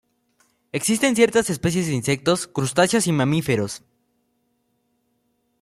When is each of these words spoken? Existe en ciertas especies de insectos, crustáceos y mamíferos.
Existe 0.71 1.05
en 1.05 1.15
ciertas 1.15 1.51
especies 1.51 1.85
de 1.85 1.93
insectos, 1.93 2.47
crustáceos 2.47 3.05
y 3.05 3.11
mamíferos. 3.11 3.83